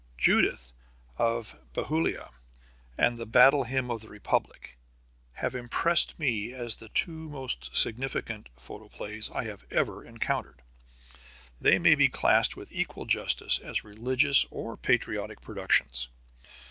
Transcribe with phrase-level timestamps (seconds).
[0.17, 0.73] Judith
[1.19, 2.31] of Bethulia
[2.97, 4.79] and The Battle Hymn of the Republic
[5.33, 10.63] have impressed me as the two most significant photoplays I have ever encountered.
[11.61, 16.09] They may be classed with equal justice as religious or patriotic productions.